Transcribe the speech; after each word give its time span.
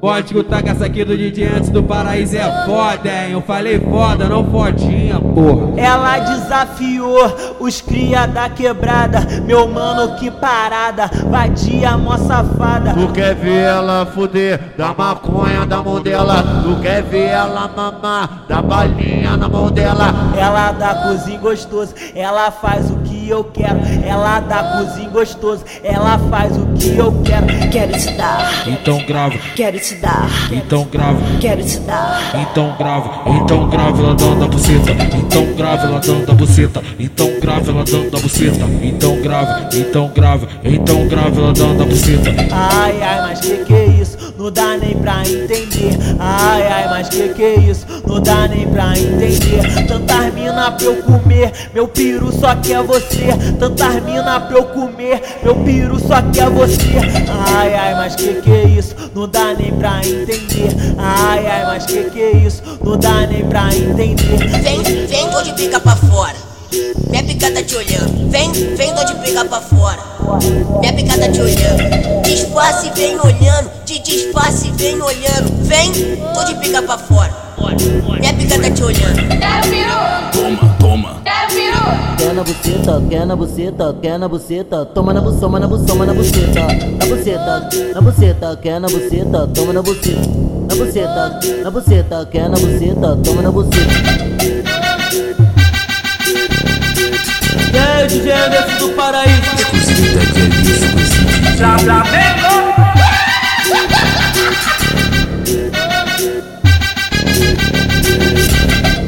Pode 0.00 0.28
escutar 0.28 0.62
que 0.62 0.70
essa 0.70 0.86
aqui 0.86 1.04
do 1.04 1.14
DJ 1.14 1.48
antes 1.58 1.68
do 1.68 1.82
paraíso 1.82 2.34
é 2.34 2.64
foda, 2.64 3.06
hein? 3.06 3.32
Eu 3.32 3.42
falei 3.42 3.78
foda, 3.78 4.26
não 4.30 4.50
fodinha, 4.50 5.20
porra. 5.20 5.78
Ela 5.78 6.18
desafiou 6.20 7.58
os 7.60 7.82
cria 7.82 8.24
da 8.24 8.48
quebrada. 8.48 9.20
Meu 9.44 9.68
mano, 9.68 10.16
que 10.16 10.30
parada, 10.30 11.10
vadia, 11.28 11.98
mó 11.98 12.16
safada. 12.16 12.94
Tu 12.94 13.12
quer 13.12 13.34
ver 13.34 13.64
ela 13.64 14.06
fuder 14.06 14.72
da 14.74 14.94
maconha 14.94 15.66
da 15.66 15.82
mão 15.82 16.00
dela? 16.00 16.62
Tu 16.62 16.80
quer 16.80 17.02
ver 17.02 17.26
ela 17.26 17.68
mamar 17.68 18.46
da 18.48 18.62
balinha 18.62 19.36
na 19.36 19.50
mão 19.50 19.70
dela? 19.70 20.14
Ela 20.34 20.72
dá 20.72 20.94
cozinho 20.94 21.40
gostoso, 21.40 21.94
ela 22.14 22.50
faz 22.50 22.90
o 22.90 22.96
que 23.00 23.19
eu 23.30 23.44
quero. 23.44 23.80
Ela 24.04 24.40
dá 24.40 24.62
cozinho 24.78 25.10
gostoso, 25.10 25.64
ela 25.82 26.18
faz 26.30 26.56
o 26.56 26.66
que 26.74 26.96
eu 26.96 27.12
quero. 27.24 27.46
Quero 27.70 27.92
te 27.92 28.10
dar, 28.14 28.64
Então 28.66 29.04
grava, 29.06 29.34
quero 29.54 29.78
te 29.78 29.94
dar, 29.96 30.28
então 30.50 30.84
grava, 30.90 31.18
quero 31.40 31.62
te 31.62 31.78
dar. 31.80 32.20
então 32.34 32.74
grava, 32.76 33.22
então 33.30 33.68
grava 33.68 34.02
ela 34.02 34.14
dando 34.14 34.44
a 34.44 34.48
buceta, 34.48 34.90
então 35.16 35.46
grava 35.54 35.86
ela 35.86 36.00
dando 36.00 36.30
a 36.30 36.34
buceta, 36.34 36.82
então 36.98 37.40
grava 37.40 37.70
ela 37.70 37.84
dando 37.84 38.16
a 38.16 38.20
buceta, 38.20 38.66
então 38.82 39.20
grava, 39.22 39.68
então 39.72 40.08
grava, 40.08 40.48
então 40.64 41.08
grava 41.08 41.40
ela 41.40 41.52
dando 41.52 41.82
a 41.82 41.86
buceta. 41.86 42.30
Ai, 42.50 43.02
ai, 43.02 43.20
mas 43.20 43.40
que 43.40 43.64
que 43.64 43.74
é? 43.74 43.89
Não 44.40 44.50
dá 44.50 44.74
nem 44.78 44.96
pra 44.96 45.20
entender. 45.20 45.98
Ai, 46.18 46.66
ai, 46.66 46.88
mas 46.88 47.10
que 47.10 47.28
que 47.28 47.44
é 47.44 47.56
isso? 47.56 47.84
Não 48.06 48.18
dá 48.22 48.48
nem 48.48 48.66
pra 48.66 48.98
entender. 48.98 49.86
Tantas 49.86 50.32
mina 50.32 50.70
pra 50.70 50.86
eu 50.86 50.96
comer, 51.02 51.52
meu 51.74 51.86
piru 51.86 52.32
só 52.32 52.56
quer 52.56 52.82
você. 52.82 53.36
Tantas 53.58 54.02
mina 54.02 54.40
pra 54.40 54.56
eu 54.56 54.64
comer, 54.64 55.20
meu 55.42 55.56
piru 55.56 56.00
só 56.00 56.22
quer 56.32 56.48
você. 56.48 56.80
Ai, 57.54 57.74
ai, 57.74 57.94
mas 57.94 58.16
que 58.16 58.40
que 58.40 58.50
é 58.50 58.64
isso? 58.64 58.96
Não 59.14 59.28
dá 59.28 59.52
nem 59.52 59.72
pra 59.72 59.98
entender. 59.98 60.74
Ai, 60.96 61.46
ai, 61.46 61.66
mas 61.66 61.84
que 61.84 62.04
que 62.04 62.22
é 62.22 62.36
isso? 62.38 62.62
Não 62.82 62.96
dá 62.96 63.26
nem 63.26 63.44
pra 63.44 63.68
entender. 63.76 64.38
Vem, 64.62 64.82
vem, 64.82 65.28
tô 65.28 65.42
de 65.42 65.52
pica 65.52 65.78
pra 65.78 65.94
fora. 65.96 66.49
Minha 67.08 67.24
pica 67.24 67.50
tá 67.50 67.62
te 67.62 67.74
olhando. 67.74 68.30
Vem, 68.30 68.52
vem, 68.52 68.94
tô 68.94 69.04
de 69.04 69.14
pica 69.16 69.44
pra 69.44 69.60
fora. 69.60 69.98
Minha 70.80 70.92
pica 70.92 71.18
tá 71.18 71.28
te 71.28 71.40
olhando. 71.40 72.22
Disfarce 72.22 72.86
e 72.86 72.90
vem 72.90 73.18
olhando. 73.18 73.70
De 73.84 73.98
disfarce 73.98 74.68
e 74.68 74.70
vem 74.72 75.02
olhando. 75.02 75.64
Vem, 75.64 75.90
tô 76.32 76.44
de 76.44 76.54
pica 76.56 76.80
pra 76.82 76.96
fora. 76.96 77.34
Minha 78.20 78.32
pica 78.34 78.60
tá 78.60 78.70
te 78.70 78.84
olhando. 78.84 79.20
Toma, 80.32 80.76
toma. 80.78 81.20
Quer 82.16 82.34
na 82.34 82.44
buceta, 82.44 83.02
quer 83.08 83.26
na 83.26 83.36
buceta, 83.36 83.96
quer 84.00 84.18
na 84.18 84.28
buceta, 84.28 84.84
toma 84.86 85.12
na 85.12 85.20
buceta, 85.20 85.58
na 85.58 85.66
buceta, 85.66 86.04
na 86.04 86.14
buceta, 86.14 86.66
na 86.98 87.06
buceta, 87.06 87.68
na 87.94 88.00
buceta, 88.00 88.58
quer 88.62 88.80
na 88.80 88.88
buceta, 88.88 89.46
toma 89.48 89.72
na 89.72 89.82
buceta, 89.82 90.20
na 90.68 90.74
buceta, 90.76 91.40
na 91.64 91.70
buceta, 91.70 92.28
quer 92.30 92.48
na 92.48 92.56
buceta, 92.58 93.16
toma 93.24 93.42
na 93.42 93.50
buceta. 93.50 94.29
Aí, 98.00 98.06
DJ 98.06 98.32
Anderson 98.32 98.78
do 98.78 98.88
Paraíso? 98.94 99.42
Exclusividade 99.58 100.40
é 100.40 100.48
isso 100.48 100.86
DJ. 101.58 102.02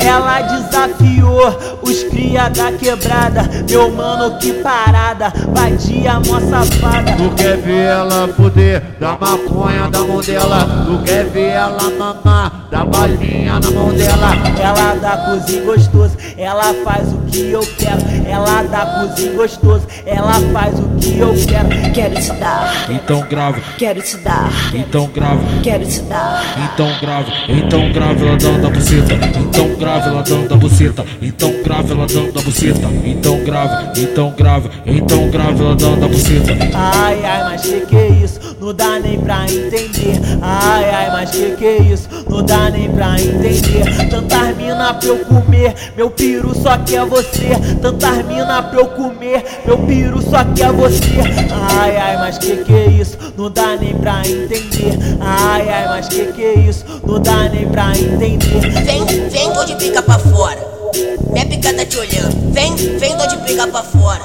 Ela 0.00 0.42
desafiou 0.42 1.73
os 1.86 2.02
cria 2.04 2.48
da 2.48 2.72
quebrada. 2.72 3.48
Meu 3.68 3.90
mano, 3.92 4.38
que 4.38 4.52
parada, 4.54 5.32
vadia, 5.52 6.20
mó 6.20 6.40
safada. 6.40 7.12
Tu 7.12 7.30
quer 7.36 7.56
ver 7.58 7.84
ela 7.86 8.28
fuder 8.28 8.82
da 8.98 9.16
maconha 9.18 9.88
da 9.90 10.00
mão 10.00 10.20
dela? 10.20 10.66
Tu 10.86 11.02
quer 11.04 11.24
ver 11.26 11.50
ela 11.50 11.90
mamar 11.98 12.68
da 12.70 12.84
balinha 12.84 13.60
na 13.60 13.70
mão 13.70 13.92
dela? 13.92 14.34
Ela 14.58 14.94
dá 14.94 15.16
cozinho 15.18 15.64
gostoso, 15.66 16.16
ela 16.36 16.74
faz 16.84 17.12
o 17.12 17.18
que 17.30 17.50
eu 17.50 17.60
quero. 17.78 18.02
Ela 18.26 18.62
dá 18.62 18.86
cozinho 18.86 19.36
gostoso, 19.36 19.86
ela 20.06 20.34
faz 20.52 20.78
o 20.78 20.88
que 21.00 21.18
eu 21.18 21.34
quero. 21.46 21.92
Quero 21.92 22.14
te 22.14 22.32
dar, 22.32 22.86
Então 22.90 23.20
grava, 23.28 23.60
quero 23.78 24.00
te 24.02 24.16
dar, 24.18 24.50
então 24.74 25.06
grava, 25.14 25.40
quero 25.62 25.86
te 25.86 26.00
dar. 26.02 26.42
então 26.74 26.88
grava, 27.00 27.26
então 27.48 27.92
grava 27.92 28.26
ela 28.26 28.36
dando 28.36 28.66
a 28.66 28.70
buceta, 28.70 29.14
então 29.38 29.74
grava 29.78 30.08
ela 30.08 30.22
dando 30.22 30.54
a 30.54 30.56
buceta, 30.56 31.04
então 31.22 31.52
grava 31.74 31.92
ela 31.92 32.06
dando 32.06 32.38
a 32.38 32.42
buceta, 32.42 32.88
então 33.04 33.40
grava, 33.40 33.92
então 33.96 34.30
grava, 34.36 34.70
então 34.86 35.28
grava 35.28 35.64
ela 35.64 35.74
dando 35.74 36.04
a 36.04 36.08
buceta. 36.08 36.52
Ai, 36.72 37.24
ai, 37.24 37.42
mas 37.42 37.62
que 37.62 37.80
que 37.80 37.96
é 37.96 38.08
isso? 38.10 38.56
Não 38.60 38.72
dá 38.72 39.00
nem 39.00 39.18
pra 39.18 39.44
entender. 39.44 40.20
Ai, 40.40 40.90
ai, 40.90 41.10
mas 41.10 41.30
que 41.30 41.50
que 41.56 41.66
é 41.66 41.82
isso? 41.82 42.08
Não 42.30 42.44
dá 42.44 42.70
nem 42.70 42.88
pra 42.88 43.16
entender. 43.20 44.08
Tantas 44.08 44.56
mina 44.56 44.94
pra 44.94 45.08
eu 45.08 45.18
comer, 45.24 45.74
meu 45.96 46.10
piru 46.10 46.54
só 46.54 46.78
quer 46.78 47.04
você. 47.06 47.50
Tantas 47.82 48.24
mina 48.24 48.62
pra 48.62 48.78
eu 48.78 48.86
comer, 48.86 49.44
meu 49.66 49.78
piru 49.78 50.22
só 50.22 50.44
quer 50.44 50.72
você. 50.72 51.18
Ai, 51.72 51.96
ai, 51.96 52.16
mas 52.18 52.38
que 52.38 52.58
que 52.58 52.72
é 52.72 52.86
isso? 52.86 53.18
Não 53.36 53.50
dá 53.50 53.76
nem 53.76 53.94
pra 53.96 54.20
entender. 54.20 54.96
Ai, 55.20 55.68
ai, 55.68 55.88
mas 55.88 56.06
que 56.06 56.26
que 56.32 56.42
é 56.42 56.54
isso? 56.60 56.84
Não 57.04 57.20
dá 57.20 57.48
nem 57.48 57.66
pra 57.66 57.90
entender. 57.90 58.93
Pica 63.54 63.68
pra 63.68 63.82
fora. 63.84 64.20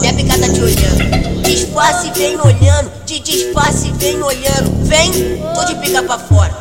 Minha 0.00 0.12
pica 0.12 0.38
tá 0.38 0.48
te 0.52 0.60
olhando. 0.60 1.42
Disfarce 1.42 2.08
e 2.08 2.10
vem 2.10 2.36
olhando. 2.38 2.90
De 3.06 3.18
disfarce 3.18 3.88
e 3.88 3.92
vem 3.92 4.22
olhando. 4.22 4.70
Vem, 4.84 5.10
tô 5.54 5.64
de 5.64 5.74
pica 5.76 6.02
pra 6.02 6.18
fora. 6.18 6.52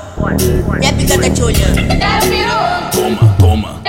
Minha 0.80 0.94
pica 0.94 1.20
tá 1.20 1.30
te 1.30 1.44
olhando. 1.44 1.82
Toma, 2.92 3.36
toma. 3.38 3.82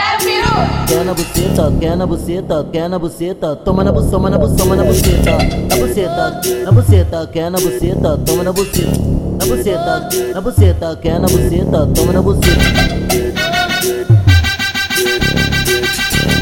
Quer 0.89 1.05
na 1.05 1.15
buceta, 1.15 1.73
quer 1.81 1.97
na 1.97 2.07
buceta, 2.07 2.67
quer 2.73 2.89
na 2.89 2.99
buceta, 2.99 3.57
toma 3.57 3.85
na 3.85 3.93
buceta, 3.93 4.19
na 4.19 4.39
buceta, 4.39 4.75
na 4.75 4.85
buceta, 4.85 5.39
na 5.69 5.77
buceta, 5.77 6.41
na 6.65 6.73
buceta, 6.73 7.31
quer 7.33 7.51
na 7.51 7.59
buceta, 7.59 8.19
toma 8.27 8.45
na 8.45 8.53
buceta, 8.53 8.99
na 9.39 9.47
buceta, 9.47 10.09
na 10.35 10.41
buceta, 10.41 10.99
quer 11.01 11.21
na 11.21 11.29
buceta, 11.29 11.87
toma 11.95 12.13
na 12.13 12.23
buceta. 12.23 13.22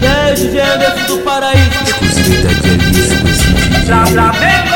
E 0.02 0.06
aí, 0.06 0.34
DJ 0.34 0.60
Anderson 0.60 1.06
do 1.06 1.18
Paraíso? 1.22 1.70
Exclusividade 1.84 2.68
é 2.68 2.90
isso 2.90 3.20
com 3.20 3.28
esse 3.28 3.52
DJ. 3.52 4.06
Flamengo! 4.12 4.69